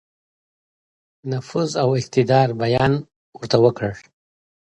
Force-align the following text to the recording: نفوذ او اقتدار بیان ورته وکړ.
نفوذ 1.31 1.69
او 1.83 1.89
اقتدار 1.99 2.49
بیان 2.61 2.93
ورته 3.37 3.57
وکړ. 3.63 3.89